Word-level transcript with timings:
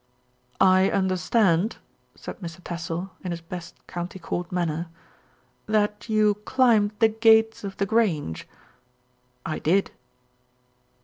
"I 0.59 0.89
understand," 0.89 1.77
said 2.15 2.39
Mr. 2.39 2.59
Tassell 2.63 3.11
in 3.23 3.29
his 3.29 3.39
best 3.41 3.85
county 3.85 4.17
court 4.17 4.51
manner, 4.51 4.87
"that 5.67 6.09
you 6.09 6.37
climbed 6.43 6.93
the 6.97 7.09
gates 7.09 7.63
of 7.63 7.77
The 7.77 7.85
Grange." 7.85 8.47
"I 9.45 9.59
did." 9.59 9.91